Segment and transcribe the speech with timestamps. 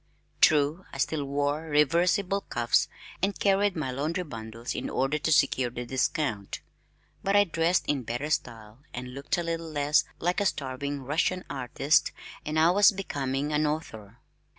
[0.41, 2.87] True I still wore reversible cuffs
[3.21, 6.59] and carried my laundry bundles in order to secure the discount,
[7.21, 11.43] but I dressed in better style and looked a little less like a starving Russian
[11.51, 14.17] artist, and I was becoming an author!